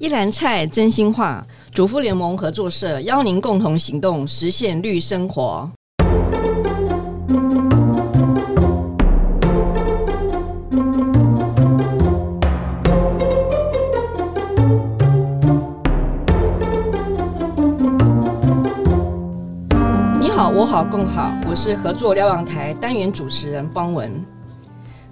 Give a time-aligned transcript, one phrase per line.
[0.00, 5.70] 一篮菜真心话，主妇联盟合作社邀您共同行动，实现绿生活。
[20.18, 24.10] 你好，我好，共好，我是合作瞭望台单元主持人方文。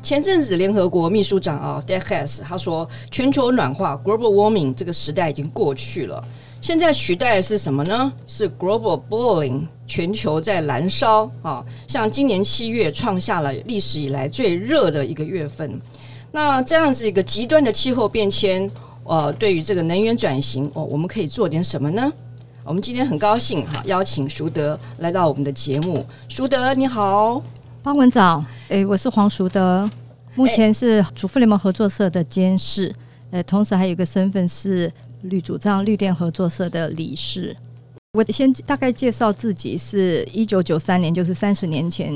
[0.02, 6.24] 前阵子，联合国秘书长啊 d e c h e s 他说，全球暖化 （Global Warming） 这个时代已经过去了，
[6.62, 8.10] 现在取代的是什么呢？
[8.26, 11.64] 是 Global Boiling，全球在燃烧啊！
[11.86, 15.78] 像今年七月创下了历史以来最热的一个月份。
[16.30, 18.70] 那这样子一个极端的气候变迁，
[19.04, 22.10] 呃，对于这个能源转型，哦，我们可以做点什么呢？
[22.64, 26.04] 我们今天很高兴哈，邀请淑德来到我们的节目。
[26.28, 27.42] 淑德，你好。
[27.88, 29.90] 方文早，诶，我是黄淑德，
[30.34, 32.94] 目前是主妇联盟合作社的监事，
[33.30, 34.92] 呃，同时还有一个身份是
[35.22, 37.56] 绿主张绿电合作社的理事。
[38.12, 42.12] 我先大概介绍自己，是一九九三年，就是三十年前，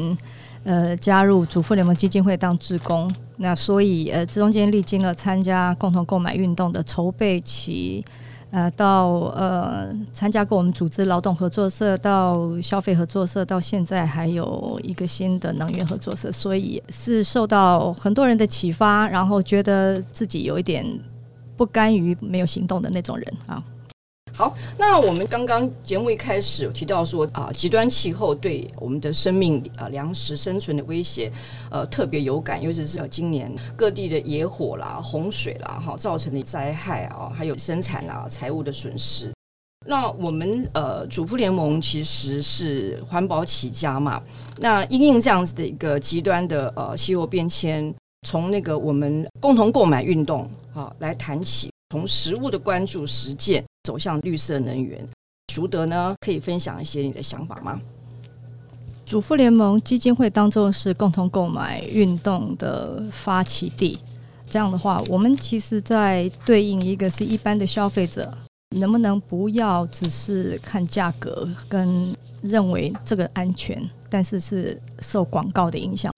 [0.65, 8.05] 呃，加入主妇联盟基金会当志工，那所以呃，中间历经了参加共同购买运动的筹备期。
[8.53, 20.87] 呃，到呃参加过我们组织劳动合作社，到消费合作社，到现在还有一个新的能源合作社，所以是受到很多人的启发，然后觉得自己有一点
[21.57, 23.63] 不甘于没有行动的那种人啊。
[24.35, 31.31] 好，那我们刚刚节目一开始有提到说啊，极端气候对我们的生命啊、粮食生存的威胁，
[31.71, 39.31] 呃，特别有感，尤其是今年各地的野火啦、洪水啦，哈，造成的灾害啊，还有生产啊、财务的损失。
[39.87, 44.23] 那我们呃，主妇联盟其实是环保起家嘛，
[44.57, 47.95] 那因应这样子的一个极端的呃气候变迁，
[48.27, 53.63] 从那个我们共同购买运动啊来谈起，从食物的关注实践。
[53.83, 55.05] 走向绿色能源，
[55.53, 57.81] 淑德呢，可以分享一些你的想法吗？
[59.05, 63.99] 主妇联盟基金会当中是共同购买运动的发起地，
[64.49, 68.33] 这样的话，我们其实在对应一个是一般的消费者，
[68.77, 76.11] 能不能不要只是看价格跟认为这个安全，但是是受广告的影响，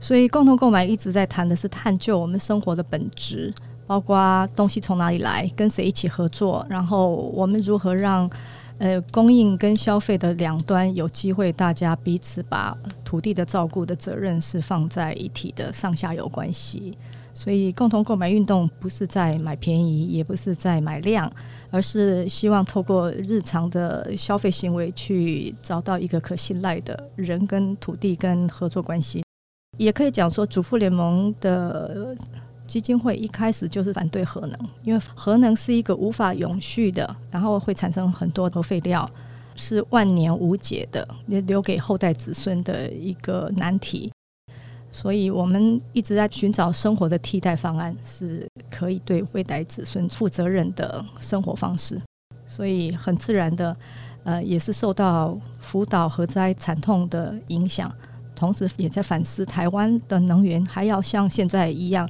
[0.00, 3.54] 所以共同购买一直在谈的是探究我们生活的本质。
[3.86, 8.30] 包括东西从哪里来，跟谁一起合作，然后我们如何让
[8.78, 16.96] 呃供应跟消费的两端有机会，大家彼此把土地的照顾的责任是放在一体的上下游关系。
[17.34, 21.30] 所以共同购买运动不是在买便宜，也不是在买量，
[21.70, 29.24] 而是希望透过日常的消费行为去找到一个可信赖的人跟土地跟合作关系。
[29.78, 32.14] 也可以讲说，主妇联盟的。
[32.66, 39.08] 基金会一开始就是反对核能，因为核能是一个无法永续的，然后会产生很多核废料，
[39.54, 44.10] 是万年无解的，也留给后代子孙的一个难题。
[44.90, 51.98] 所以我们一直在寻找生活的替代方案，是可以对未来子孙负责任的生活方式。
[52.46, 53.74] 所以很自然的，
[54.24, 57.90] 呃，也是受到福岛核灾惨痛的影响，
[58.34, 62.06] 同时也在反思台湾的能源还要像现在一样。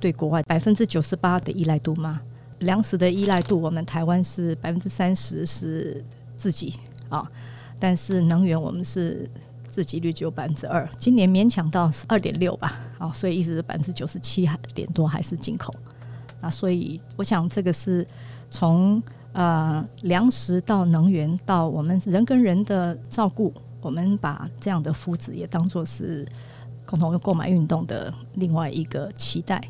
[0.00, 2.20] 对国外百分之九十八的依赖度吗？
[2.60, 6.02] 粮食的依赖度，我们台湾是百分之三十是
[6.36, 6.74] 自己
[7.10, 7.30] 啊，
[7.78, 9.28] 但是能源我们是
[9.66, 15.74] 自给率只有百分之二，今年勉强到二点六吧，啊，所以一直百分之九十七点多还是进口，
[16.40, 18.06] 啊，所以我想这个是
[18.48, 19.02] 从
[19.32, 23.52] 呃粮食到能源到我们人跟人的照顾，
[23.82, 26.26] 我们把这样的福祉也当作是
[26.86, 29.62] 共同购买运动的另外一个期待。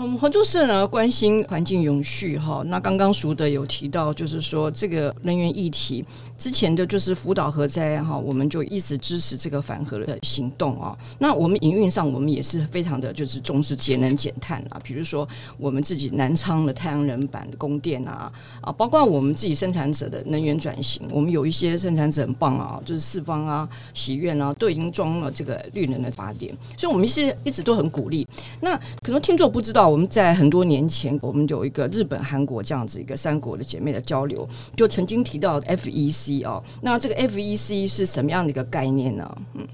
[0.00, 2.62] 我们合作社呢，关心环境永续哈。
[2.66, 6.04] 那刚刚熟的有提到，就是说这个能源议题
[6.38, 10.96] 之前的就是福岛核灾哈，我们就一直支持这个反核的行动啊。
[11.18, 14.80] 那我们营运上，我们也是非常的就是重视节能减碳啊。
[14.84, 15.28] 比如说
[15.58, 28.24] 我们自己南昌的太阳能板的供电啊啊，包括我们自己生产者的能源转型，我们有一些生产者很棒啊，就是四方啊、喜悦啊，都已经装了这个绿能的发电，所以我们是一直都很鼓励。
[28.60, 29.87] 那可能听众不知道。
[29.88, 34.46] 我们在很多年前，我们有一个日本、韩国这样子一个三国的姐妹的交流，
[34.76, 36.62] 就曾经提到 FEC 哦。
[36.82, 39.38] 那这个 FEC 是什么样的一个概念呢？
[39.54, 39.66] 嗯，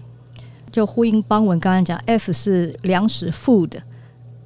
[0.70, 3.72] 就呼应邦文刚刚讲，F 是粮食 （food），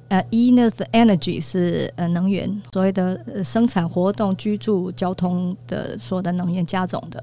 [0.07, 7.21] 呃，E 呢是 energy 是呃能源，所谓的生产活动、居住、交通的所有的能源加总的。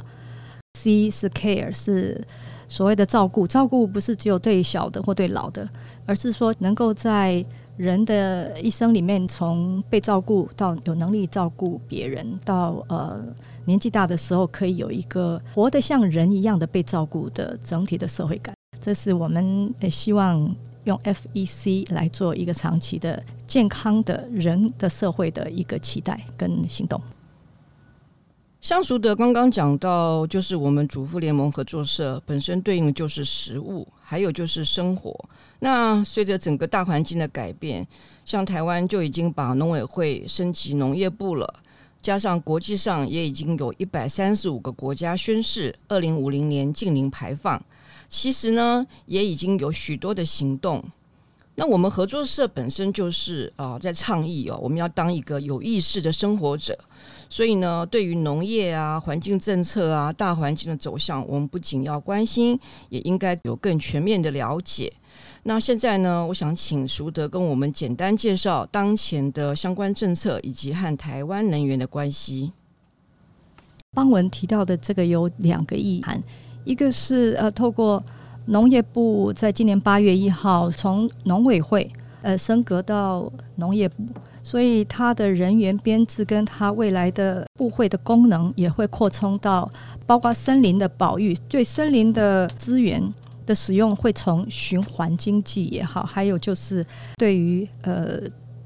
[0.79, 2.23] C 是 care 是
[2.69, 5.69] 所谓的照顾，照顾不是只有对小的或对老的，
[6.05, 7.45] 而是说能够在
[7.77, 13.23] 人的一生里面，从被照顾到有能力照顾别人，到呃
[13.65, 18.55] 年纪大的时候，可以有一个活得像人一样的被照顾的整体的社会感。
[18.81, 27.01] 这是我们也希望用 FEC 来做一个长期的健康的人的社会的一个期待跟行动。
[28.67, 35.17] 像熟德刚刚讲到，就是我们主妇联盟合作社本身对应的就是食物，还有就是生活。
[35.61, 37.87] 那随着整个大环境的改变，
[38.25, 41.63] 像台湾就已经把农委会升级农业部了，
[42.03, 47.63] 加上国际上也已经有一百三十五个国家宣誓二零五零年净零排放。
[48.09, 50.83] 其实呢，也已经有许多的行动。
[51.59, 56.79] 那我们合作社本身就是啊、在倡议哦，我们要当一个有意识的生活者。
[57.29, 62.59] 所以呢，对于农业啊、环境政策啊、大环境的走向，我们不仅要关心，
[62.91, 64.93] 也应该有更全面的了解。
[65.45, 72.53] 那现在呢，我想请淑德跟我们简单介绍当前的相关政策以及和台湾能源的关系。
[73.95, 76.23] 邦文提到的这个有两个意涵，
[76.65, 78.05] 一个是呃，透过
[78.47, 81.91] 农业部在今年八月一号从农委会
[82.23, 84.05] 呃升格到农业部。
[84.43, 89.69] 所以，它的人员编制跟它未来的部会的功能也会扩充到
[90.07, 93.03] 包括森林的保育，对森林的资源
[93.45, 98.21] 的使用会从循环经济也好，还有就是对于呃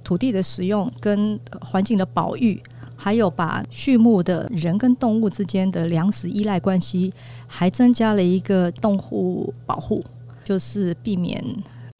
[0.05, 2.63] 土地的使用跟环境的保育，
[3.03, 7.11] 还有把畜牧的人跟动物之间的粮食依赖关系，
[7.47, 10.05] 还增加了一个动物保护，
[10.45, 11.43] 就是避免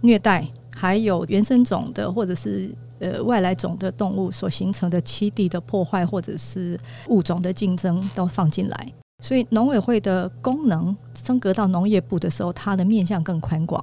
[0.03, 2.71] 虐待，还有原生种的或者是。
[3.03, 8.93] 呃，外来种的动物所形成的栖地的破坏，或者是物种的竞争，都放进来。
[9.25, 13.83] 所以农委会的功能升格到农业部的时候，它的面向更宽广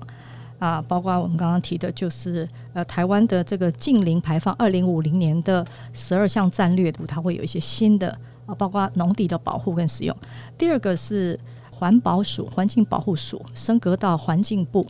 [0.59, 8.09] 啊，包括我们刚刚提的，就是呃，台湾的这个近零排放，二零五零年的十二项战略图，它会有一些新的
[8.45, 10.15] 啊，包括农地的保护跟使用。
[10.57, 11.39] 第二个是
[11.71, 14.85] 环保署，环境保护署升格到环境部。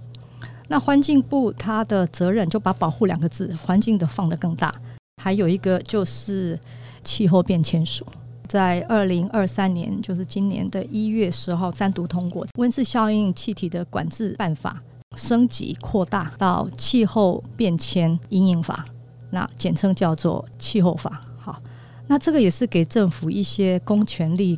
[0.69, 4.73] 那环境部它的责任就把保护两个字，环境的放得更大。
[5.21, 6.59] 还有一个就是
[7.03, 8.05] 气候变迁署，
[8.47, 14.81] 在二零二三年，就是今年的一月十号单独通过温室效应气体的管制办法，
[15.17, 18.85] 升级扩大到气候变迁阴影法，
[19.31, 21.21] 那简称叫做气候法。
[21.37, 21.61] 好，
[22.07, 24.57] 那这个也是给政府一些公权力。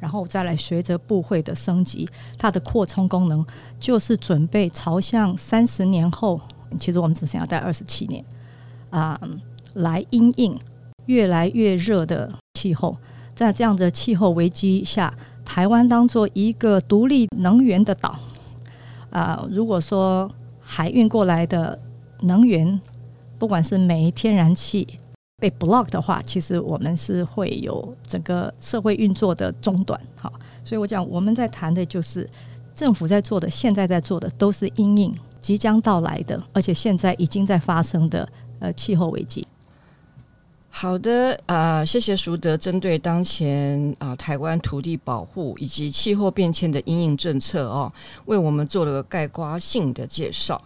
[0.00, 2.08] 然后再来随着部会的升级，
[2.38, 3.44] 它的扩充功能
[3.78, 6.40] 就是准备朝向三十年后，
[6.78, 8.24] 其实我们只剩下待二十七年
[8.88, 9.20] 啊，
[9.74, 10.58] 来因应
[11.04, 12.96] 越来越热的气候，
[13.34, 15.12] 在这样的气候危机下，
[15.44, 18.18] 台湾当做一个独立能源的岛
[19.10, 20.30] 啊，如果说
[20.60, 21.78] 海运过来的
[22.22, 22.80] 能源，
[23.38, 24.86] 不管是煤、天然气。
[25.40, 29.98] 被 block 的话，其实我们是会有整个社会运作的中断。
[30.14, 30.30] 好，
[30.62, 32.28] 所以我讲我们在谈的就是
[32.74, 38.28] 政府在做的，现在在做的都是因应即将到来的，而且现在已经在发生的
[38.58, 39.46] 呃气候危机。
[40.72, 47.92] 好的啊、呃，谢谢淑德针对当前啊、台湾土地保护以及气候变迁的因应政策哦，
[48.26, 50.62] 为我们做了个概括性的介绍。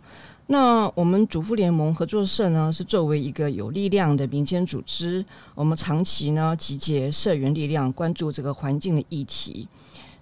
[0.46, 5.24] 那我们主妇联盟合作社呢，是作为一个有力量的民间组织，
[5.54, 9.66] 我们长期呢集结社员力量，关注这个环境的议题。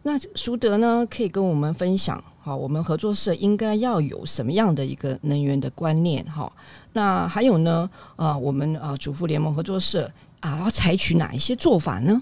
[0.04, 6.24] 那淑德呢，可以跟我们分享，好，我们合作社应该要有什么样的一个能源的观念？
[6.24, 6.52] 哈，
[6.92, 12.20] 那还有呢，啊，我们啊主妇联盟合作社啊，要采取哪一些做法呢？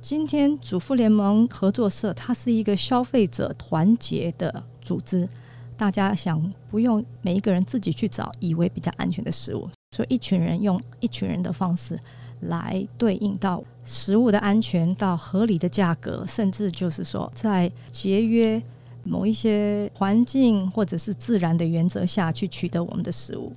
[0.00, 5.28] 今天主妇联盟合作社，它是一个消费者团结的组织。
[5.76, 11.96] 大家想不用每一个人自己去找以为比较安全的食物，所以一群人用一群人的方式
[12.40, 18.60] 来对应到食物的安全，到合理的价格，甚至就是说在节约
[19.04, 23.52] 某一些环境或者是自然的原则下去取得我们的食物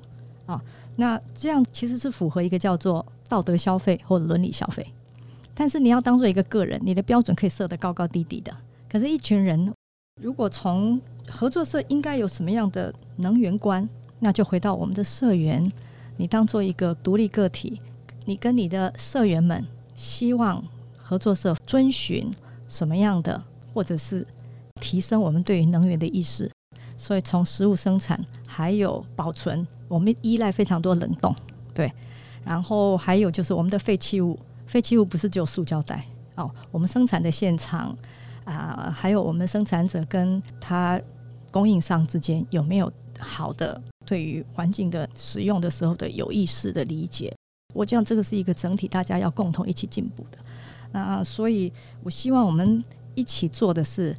[0.45, 0.61] 啊。
[0.95, 4.85] 那这样其实是符合一个叫做道德消费或伦理消费。
[5.53, 8.55] 但是你要当做一个个人，你的标准可以设得高高低低的。
[8.89, 9.73] 可是，一群人
[10.21, 13.87] 如果从合作社应该有什么样的能源观？
[14.19, 15.63] 那就回到我们的社员，
[16.15, 17.79] 你当做一个独立个体，
[18.25, 19.63] 你跟你的社员们
[19.93, 20.63] 希望
[20.97, 22.31] 合作社遵循
[22.67, 24.25] 什么样的，或者是
[24.77, 26.49] 提升我们对于能源的意识。
[26.95, 31.35] 所以从食物生产还有保存，我们依赖非常多冷冻，
[31.73, 31.91] 对。
[32.45, 36.05] 然后还有就是我们的废弃物，废弃物不是只有塑胶袋
[36.35, 37.95] 哦，我们生产的现场
[38.45, 41.01] 啊，还有我们生产者跟他。
[41.49, 47.33] 供应商之间有没有好的对于环境的使用的时候的有意识的理解。
[47.73, 50.37] 我讲这个是一个整体，大家要共同一起进步的。
[50.91, 51.71] 那所以，
[52.03, 52.83] 我希望我们
[53.15, 54.15] 一起做的是，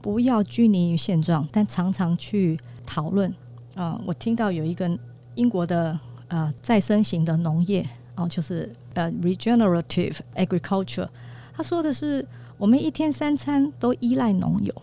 [0.00, 3.32] 不要拘泥于现状，但常常去讨论。
[3.74, 4.98] 啊、我听到有一个
[5.34, 7.84] 英国的呃再生型的农业，
[8.16, 11.08] 哦、就是呃 regenerative agriculture，
[11.54, 12.26] 他说的是，
[12.58, 14.74] 我们一天三餐都依赖农友，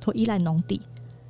[0.00, 0.80] 都依赖农地，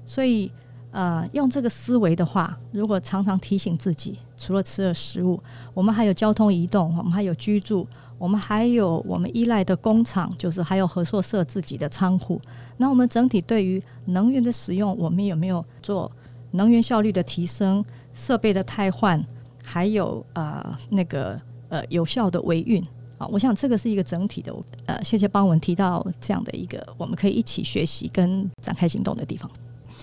[0.04, 0.50] 所以。
[0.90, 5.38] 呃，用这个思维的话，如果常常提醒自己，除了吃的食物，
[5.74, 7.86] 我们还有交通移动，我们还有居住，
[8.18, 12.40] 我们还有我们依赖的工厂，就是还有合作社自己的仓库。
[12.76, 16.10] 那我们整体对于能源的使用，我们有没有做
[16.50, 19.24] 能源效率的提升、设备的汰换，
[19.62, 22.82] 还有呃那个呃有效的维运
[23.18, 23.26] 啊？
[23.28, 24.52] 我想这个是一个整体的。
[24.86, 29.48] 呃，谢谢邦文提到这样的一个，我们可以一起学习跟展开行动的地方。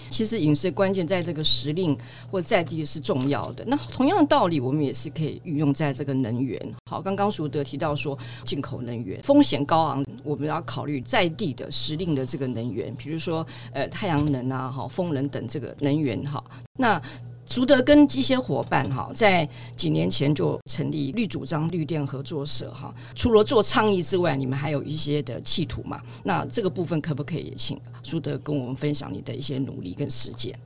[0.09, 1.97] 其实饮食关键在这个时令
[2.29, 3.63] 或在地是重要的。
[3.65, 6.59] 那同样的道理，我们也是可以运用在这个能源。
[6.89, 16.21] 好，刚刚淑德提到说，进口能源风险高昂，我们要考虑在地的时令的这个能源，比如说呃太阳能啊、哈风能等这个能源。
[16.23, 16.43] 哈，
[16.77, 17.01] 那。
[17.45, 22.93] 淑德跟一些伙伴哈，在几年前就成立绿主张绿电合作社哈。
[23.13, 26.01] 除了做倡议之外，你们还有一些的企图嘛？
[26.23, 30.57] 那这个部分可不可以请淑德跟我们分享你的一些努力跟实践？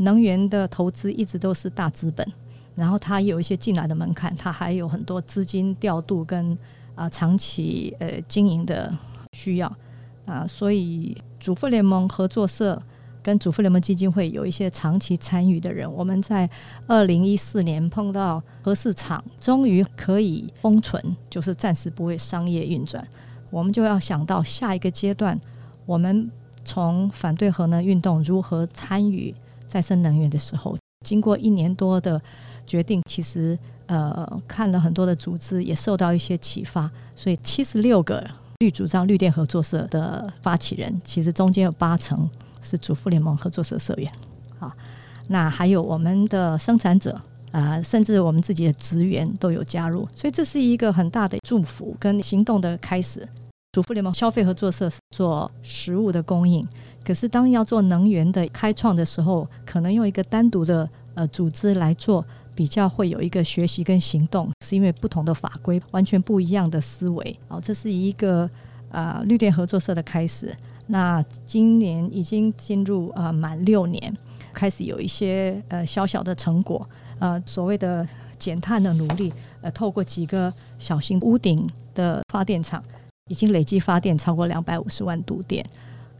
[0.00, 2.26] 能源的投资一直都是大资本，
[2.74, 6.58] 然后它有一些进来的门槛，它还有很多资金调度跟
[6.96, 8.92] 啊、长期呃经营的
[9.32, 9.72] 需要
[10.26, 12.82] 啊、所以主妇联盟合作社。
[13.24, 16.48] 跟主妇联盟基金会有一些长期参与的人，我们在
[16.86, 23.02] 二零一四年碰到核市场终于可以封存，就是暂时不会商业运转，
[23.48, 25.40] 我们就要想到下一个阶段，
[25.86, 26.30] 我们
[26.66, 29.34] 从反对核能运动如何参与
[29.66, 30.76] 再生能源的时候，
[31.06, 32.20] 经过一年多的
[32.66, 38.22] 决定，其实呃看了很多的组织，也受到一些启发，所以七十六个
[38.58, 42.28] 绿主张绿电合作社的发起人，其实中间有八成。
[42.64, 44.10] 是主妇联盟合作社社员，
[44.58, 44.74] 啊，
[45.28, 47.20] 那还有我们的生产者
[47.52, 53.28] 啊，甚至我们自己的职员都有加入，所以这是一个很大的祝福跟行动的开始。
[53.72, 56.64] 主妇联盟消费合作社做食物的供应，
[57.04, 67.36] 可是当要做能源的开创的时候，可能用一个单独的呃组织来做，比较会有一个学习跟行动，是因为不同的法规，完全不一样的思维。
[67.48, 68.48] 哦，这是一个
[68.92, 70.54] 啊绿电合作社的开始。
[70.86, 74.14] 那今年已经进入呃满六年，
[74.52, 76.86] 开始有一些呃小小的成果，
[77.18, 78.06] 呃所谓的
[78.38, 82.82] 减碳的努力，呃透过几个小型屋顶的发电厂，
[83.30, 85.64] 已经累计发电超过两百五十万度电。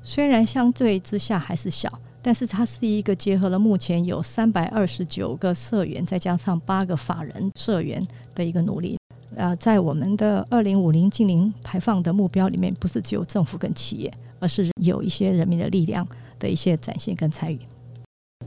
[0.02, 1.92] 虽然相对之下还是小，
[2.22, 8.98] 但是它是一个结合了目前有三百二十九个社员，再加上八个法人社员的一个努力。
[9.36, 14.12] 呃，在我们的二零五零净零排放的目标里面，不是只有政府跟企业。
[14.40, 16.06] 而是有一些人民的力量
[16.38, 17.58] 的一些展现跟参与。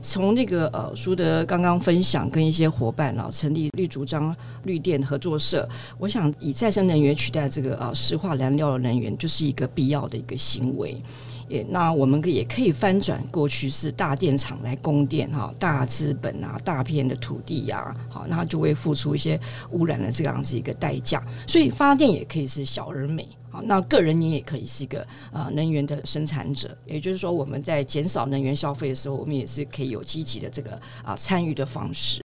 [0.00, 5.68] 从那个呃，苏德刚刚分享跟一些伙伴啊，成立绿竹张绿电合作社，
[5.98, 11.02] 我想以再生能源取代这个呃石化燃料的能源，就是一个必要的一个行为。
[11.48, 19.38] 也，那我们也可以翻转过去是大电厂来供电哈，大资本啊，大片的土地呀，好，那就会付出一些
[19.70, 21.22] 污染的这样子一个代价。
[21.46, 26.76] 所以发电也可以是小而美，好，那个人你也可以是一个呃能源的生产者。
[26.86, 32.20] 也就是说，我们在减少能源消费的时候，我们也是可以有积极的这个啊参与的方式。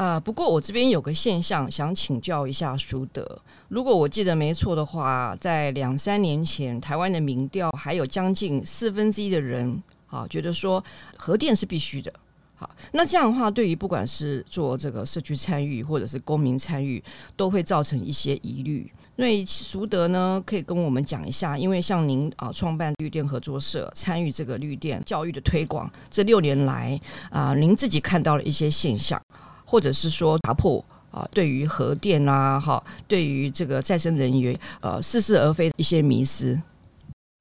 [0.00, 3.38] 啊、不过我这边有个现象想请教一下淑德，
[3.68, 10.82] 如果我记得没错的话，在两三年前，台湾的民调还有将近四分之一的人啊，觉得说
[11.18, 12.10] 核电是必须的。
[12.56, 17.04] 好，那这样的话，对于不管是做这个社区参与或者是公民参与，
[17.36, 18.90] 都会造成一些疑虑。
[19.18, 29.20] 所以淑德呢，可以跟我们讲一下，因为像您啊，创办绿电合作社，参与这个绿电教育的推广，这六年来啊，您自己看到了一些现象。
[29.70, 36.60] 或者是说打破啊，对于核电啊，哈，对于这个再生能源，呃，似是而非的一些迷思。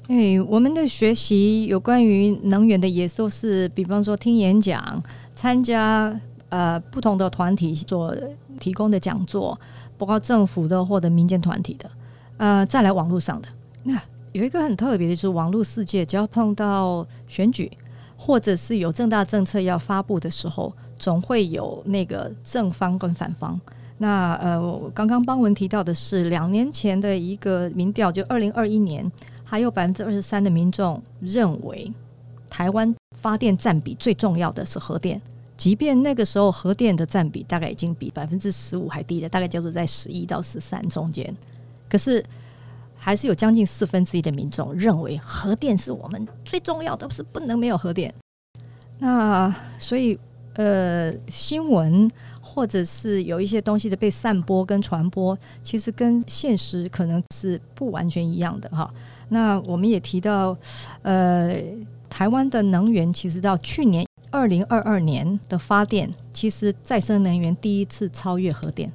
[0.08, 5.02] 哎，我们的学习有关于能源的，也都是，比方说听演讲，
[5.34, 6.16] 参加
[6.50, 8.16] 呃不同的团体所
[8.60, 9.60] 提供的讲座，
[9.98, 11.90] 包括政府的或者民间团体的，
[12.38, 13.50] 呃，再来网络上的。
[13.84, 14.00] 那
[14.34, 17.72] 有一个很特别的，就是网络世界，只要碰到选举，
[18.16, 20.72] 或者是有重大政策要发布的时候。
[21.00, 23.60] 总会有那个正方跟反方。
[23.98, 29.12] 那呃，我刚刚邦文提到的是两年前的一个民调，就二零二一年，
[29.44, 31.92] 还有百分之二十三的民众认为
[32.50, 35.22] 台湾发电占比最重要的是核电，
[35.58, 41.36] 即便那个时候核电的占比大概已经比百分之十五还低了，大概就是在十一到十三中间，
[41.90, 42.24] 可是
[42.96, 48.14] 还是有将近四分之一的民众认为核电是我们最重要的，是不能没有核电。
[48.98, 50.18] 那所以
[50.56, 52.10] 呃，新闻
[52.42, 58.92] 或者是有一些东西的被散播跟传播，其实跟现实可能是不完全一样的哈。
[59.30, 60.58] 那我们也提到，
[61.04, 61.56] 呃，
[62.10, 68.92] 台湾的能源其实到去年二零二二年的发电，其实再生能源第一次超越核电，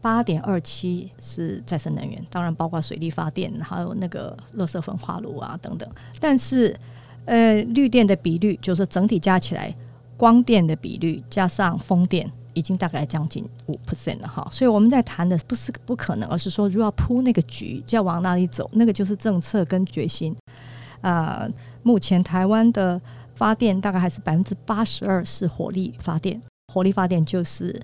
[0.00, 5.88] 八点二七是再生能源，当然包括水力发电，还有那个热色焚化炉啊等等。
[6.20, 6.74] 但是，
[7.24, 9.74] 呃，绿电的比率就是整体加起来，
[10.22, 12.30] 光电的比率加上风电。
[12.54, 20.36] 已经大概将近五 percent 了哈，所以我们在谈的不是不可能，而是说如果要铺那个局，就要往哪里走，那个就是政策跟决心。
[21.00, 21.50] 啊、呃，
[21.82, 23.00] 目前台湾的
[23.34, 26.38] 发电大概还是百分之八十二是火力发电，
[26.68, 27.80] 火力发电就是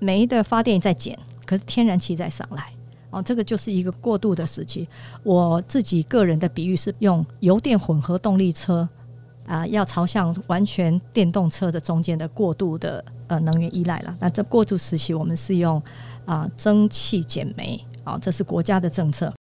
[0.00, 2.72] 煤的发电在减，可是天然气在上来，
[3.10, 4.88] 哦，这个就是一个过渡的时期。
[5.22, 8.88] 我自己个人的比喻是用油电混合动力车。
[9.46, 14.16] 啊、要朝向完全电动车的中间的过渡的呃能源依赖了。
[14.20, 15.82] 那这过渡时期，我们是用
[16.24, 19.32] 啊、蒸汽减煤啊，这是国家的政策。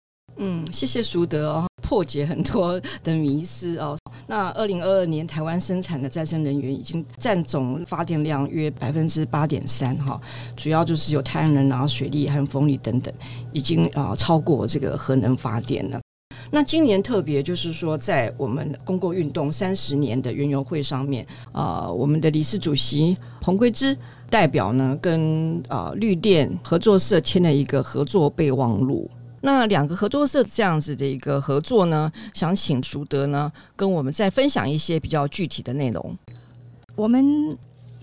[0.43, 3.95] 嗯，谢谢淑德哦，破解很多的迷思哦。
[4.27, 10.19] 那二零二二年台湾生产的再生能源已经占总发电量约百分之八点三哈，
[10.57, 13.13] 主要就是有太阳能啊、水力和风力等等，
[13.53, 16.01] 已经啊、超过这个核能发电了。
[16.51, 23.97] 那今年特别就是说，在我们公共运动三十年的园游会上面，呃，我们的理事主席彭桂芝
[24.29, 29.11] 代表呢，跟、呃、绿电合作社签了一个合作备忘录。
[29.43, 36.17] 那两个合作社这样子的一个合作呢，想请淑德呢跟我们再分享一些比较具体的内容。
[36.95, 37.25] 我们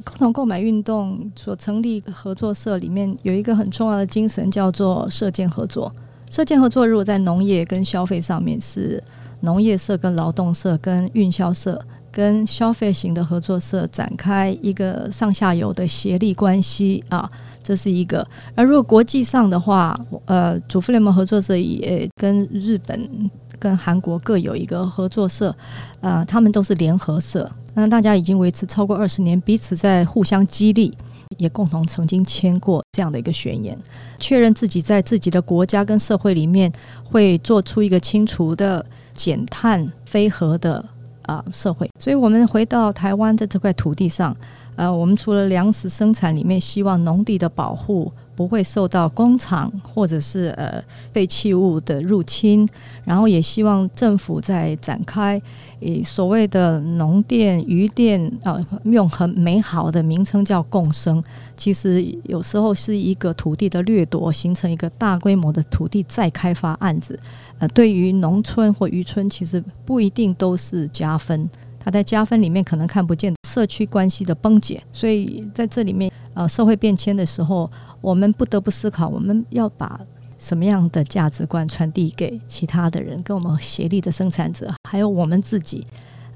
[0.03, 5.93] 共同购买运动所成立合作社里面有一个很重要的精神，叫做社间合作。
[6.29, 9.01] 社建合作，如果在农业跟消费上面是
[9.41, 11.79] 农业社跟劳动社跟运销社
[12.11, 17.29] 跟消费型的合作社展开一个上下游的协力关系啊，
[17.61, 18.27] 这是一个。
[18.55, 25.55] 而如果国际上的话，呃，主妇联盟合作社也跟日本跟韩国各有一个合作社，
[26.01, 30.91] 啊，他们都是联合社，那大家已经维持超过二十年，彼此在互相激励。
[31.37, 33.77] 也共同曾经签过这样的一个宣言，
[34.19, 36.71] 确认自己在自己的国家跟社会里面
[37.03, 40.83] 会做出一个清除的减碳非核的
[41.23, 41.89] 啊社会。
[41.99, 44.35] 所以，我们回到台湾的这块土地上，
[44.75, 48.11] 呃，我们除了粮食生产里面，希望农地的保护。
[48.37, 50.79] 不会受到工厂或者是呃
[51.11, 52.69] 废弃物的入侵，
[53.03, 55.41] 然后也希望政府在展开
[55.79, 61.23] 以所谓的农电、渔电啊，用很美好的名称叫共生，
[61.55, 67.19] 其实有时候是一个土地的掠夺，形成一个大规模的土地再开发案子。
[67.57, 71.49] 呃，对于农村或渔村，其实不一定都是加分，
[71.87, 76.11] 它在加分里面可能看不见社区关系的崩解，所以在这里面。
[76.33, 77.71] 呃，社会变迁的时候，
[78.01, 79.99] 我们不得不思考，我们要把
[80.37, 85.87] 什么样的价值观传递给其他的人，跟我们协力的生产者，还有我们自己。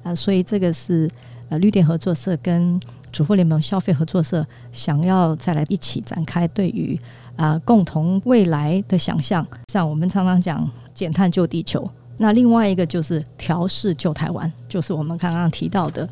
[0.03, 1.07] 啊、所以这个是
[1.49, 2.79] 呃绿电合作社跟
[3.11, 6.97] 主妇联盟消费合作社想要再来一起展开对于
[7.35, 9.45] 啊、共同未来的想象。
[9.67, 11.87] 像我们常常讲减碳救地球，
[12.21, 16.07] 那另外一个就是调试旧台湾，就是我们刚刚提到的、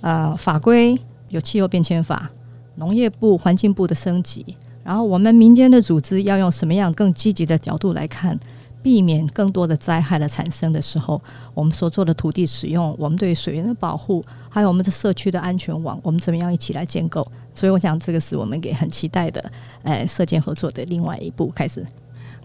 [0.00, 2.30] 呃、法规有气候变迁法。
[2.76, 8.38] 农业部、环境部的升级，然后我们民间的组织要用什么样更积极的角度来看，
[8.80, 11.20] 避免更多的灾害的产生的时候，
[11.54, 17.26] 我们所做的土地使用，我们对水源的保护，还有我们的社区的安全网，我们怎么样一起来建构？
[17.52, 19.44] 所以，我想这个是我们给很期待的，
[19.82, 21.84] 呃，社间合作的另外一步开始。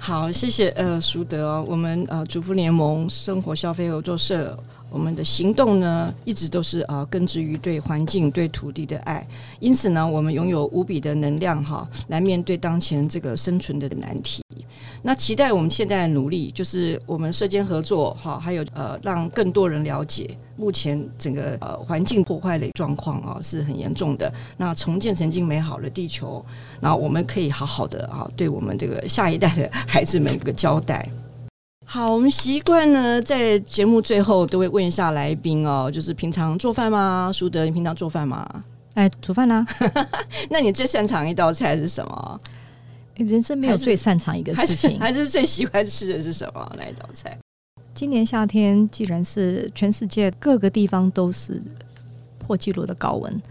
[0.06, 4.54] 好，谢谢呃，淑德，我们呃，主妇联盟生活消费合作社。
[4.90, 9.26] 我们的行动呢，一直都是呃根植于对环境、对土地的爱，
[9.62, 14.44] 因此呢，我们拥有无比的能量哈，来面对当前这个生存的难题。
[15.06, 24.34] 那期待我们现在的努力，就是我们社间合作哈，还有呃让更多人了解目前整个呃环境破坏的状况啊是很严重的。
[24.56, 26.44] 那重建曾经美好的地球，
[26.80, 31.06] 那我们可以好好的啊，对我们这个下一代的孩子们 一个交代。
[31.86, 37.30] 好，我们习惯呢，在节目最后都会问一下来宾哦，就是平常做饭吗？
[37.34, 38.50] 淑德，你平常做饭吗？
[38.94, 39.66] 哎，煮饭呢？
[40.50, 42.40] 那你最擅长一道菜是什么？
[43.16, 46.72] 人生没有最擅长一个事情，还是，最喜欢吃的是什么？
[46.78, 47.38] 那一道菜？
[47.94, 51.62] 今年夏天既然是全世界各个地方都是
[52.40, 53.42] 破纪录的高温，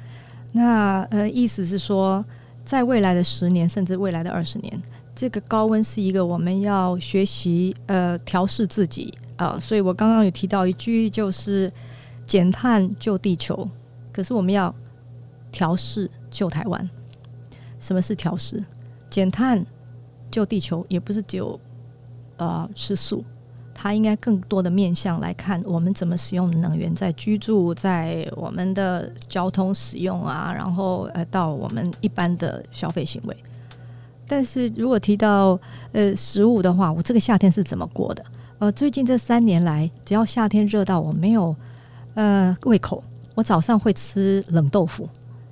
[0.50, 2.24] 那呃，意思是说，
[2.64, 4.82] 在未来的十年甚至未来的二十年，
[5.14, 9.60] 这个高温是一个我们要学习呃调试自己啊、呃。
[9.60, 11.72] 所以我刚刚有提到一句，就是
[12.26, 13.68] 减碳救地球，
[14.12, 14.74] 可是我们要
[15.52, 16.90] 调试救台湾。
[17.78, 18.62] 什么是调适？
[19.12, 19.62] 减碳
[20.30, 21.60] 救地球，也不是只有
[22.38, 23.22] 呃吃素。
[23.74, 33.36] 它应该更多的面向来看，我们怎么使用能源，在居住，在我们的交通使用啊，然后呃，到我们一般的消费行为。
[34.26, 35.60] 但是如果提到
[35.92, 38.24] 呃食物的话，我这个夏天是怎么过的？
[38.60, 41.54] 呃，最近这三年来，只要夏天热到我没有
[42.14, 45.06] 呃胃口，我早上会吃冷豆腐，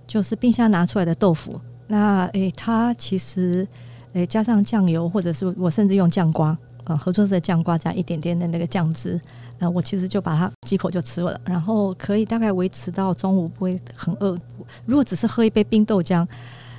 [0.06, 1.60] 就是冰箱拿出来的豆腐。
[1.90, 3.66] 那诶，它其实
[4.12, 6.56] 诶加上酱油，或者是我甚至用酱瓜。
[6.84, 9.20] 啊，合作社的酱瓜加一点点的那个酱汁，
[9.58, 14.36] 呃，我其实就把它几口就吃了，然后可以大概维持到中午不会很饿。
[14.86, 16.26] 如果只是喝一杯冰豆浆，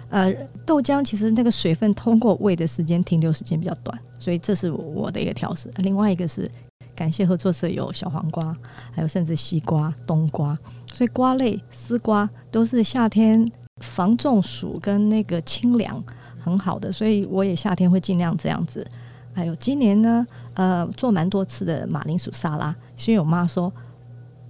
[0.09, 0.33] 呃，
[0.65, 5.71] 豆浆其实那个水分通过胃的时间停留时间比较短，所以这是我的一个调试。
[5.77, 6.49] 另外一个是
[6.95, 8.57] 感谢合作社有小黄瓜，
[8.91, 10.57] 还有甚至西瓜、冬瓜，
[10.91, 13.49] 所以瓜类丝瓜都是夏天
[13.81, 16.01] 防中暑跟那个清凉
[16.39, 18.85] 很好的，所以我也夏天会尽量这样子。
[19.33, 23.71] 还有今年呢，呃，做蛮多次的马铃薯沙拉，是因为我妈说，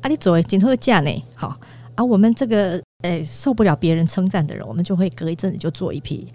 [0.02, 1.56] 啊，你做的真好吃呢，好，
[1.96, 6.28] 啊，我们这个诶、受不了别人称赞的人，我们就会隔一阵子就做一批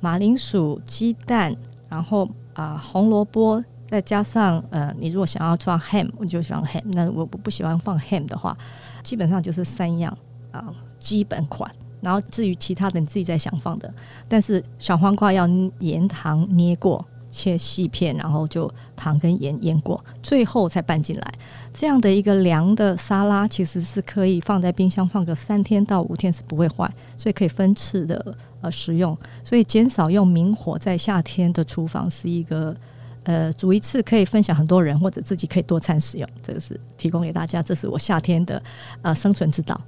[0.00, 1.54] 马铃薯、鸡蛋，
[1.88, 8.56] 然后啊、红萝卜，再加上呃，你如果想要放 ham，我就放 ham，那我不喜欢放 ham 的话，
[9.02, 10.16] 基本上就是三样
[10.52, 13.92] 啊、基本款，然后至于其他的你自己再想放的，
[14.28, 15.48] 但是小黄瓜要
[15.80, 17.04] 盐糖捏过。
[17.32, 21.34] 切细片，然后就糖跟盐腌过，最后才拌进来。
[21.72, 29.16] 这样的一个凉的沙拉，其实是可以放在冰箱放个三天到五天是不会坏，所以可以分次的呃食用。
[29.44, 32.76] 所以减少用明火在夏天的厨房是一个
[33.22, 36.28] 呃煮一次可以分享很多人，或者自己可以多餐使用。
[36.42, 38.60] 这个是提供给大家，这是我夏天的
[39.02, 39.80] 呃生存之道。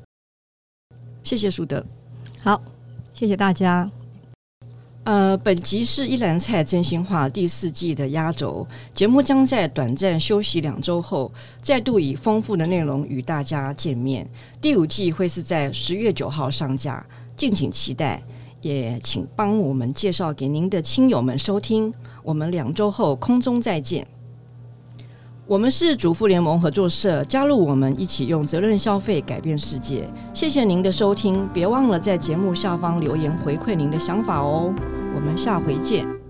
[1.24, 1.84] 谢谢淑德，
[2.42, 2.60] 好，
[3.14, 3.88] 谢谢大家。
[5.04, 14.28] 呃，本集是一篮菜真心话第四季的压轴，节目将在短暂休息两周后，再度以丰富的内容与大家见面。
[14.60, 17.04] 第五季会是在十月九号上架，
[17.36, 18.22] 敬请期待。
[18.60, 21.92] 也请帮我们介绍给您的亲友们收听。
[22.22, 24.06] 我们两周后空中再见。
[25.44, 30.08] 我们是主妇联盟合作社，加入我们一起用责任消费改变世界。
[30.32, 34.72] 谢谢您的收听，别忘了在节目下方留言回馈您的想法哦。
[35.14, 36.21] 我们下回见。